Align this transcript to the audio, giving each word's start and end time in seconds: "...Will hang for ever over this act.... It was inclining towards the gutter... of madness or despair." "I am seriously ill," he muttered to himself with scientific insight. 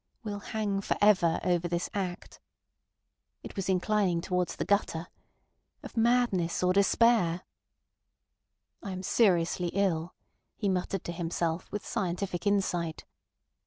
"...Will 0.23 0.39
hang 0.39 0.81
for 0.81 0.97
ever 0.99 1.39
over 1.43 1.67
this 1.67 1.87
act.... 1.93 2.39
It 3.43 3.55
was 3.55 3.69
inclining 3.69 4.19
towards 4.19 4.55
the 4.55 4.65
gutter... 4.65 5.09
of 5.83 5.95
madness 5.95 6.63
or 6.63 6.73
despair." 6.73 7.41
"I 8.81 8.93
am 8.93 9.03
seriously 9.03 9.67
ill," 9.75 10.15
he 10.55 10.69
muttered 10.69 11.03
to 11.03 11.11
himself 11.11 11.71
with 11.71 11.85
scientific 11.85 12.47
insight. 12.47 13.05